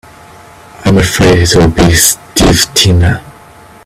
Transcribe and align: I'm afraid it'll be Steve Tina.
I'm 0.83 0.97
afraid 0.97 1.37
it'll 1.37 1.67
be 1.69 1.93
Steve 1.93 2.73
Tina. 2.73 3.21